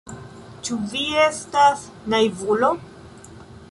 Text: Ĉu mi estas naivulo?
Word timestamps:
Ĉu 0.67 0.77
mi 0.93 1.03
estas 1.25 1.87
naivulo? 2.15 2.75